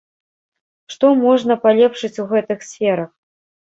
[0.95, 3.09] Што можна палепшыць у гэтых сферах?